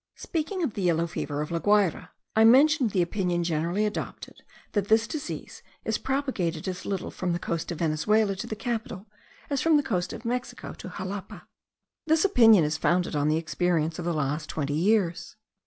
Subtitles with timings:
[0.15, 4.87] Speaking of the yellow fever of La Guayra, I mentioned the opinion generally adopted, that
[4.87, 9.05] this disease is propagated as little from the coast of Venezuela to the capital,
[9.51, 11.43] as from the coast of Mexico to Xalapa.
[12.07, 15.35] This opinion is founded on the experience of the last twenty years.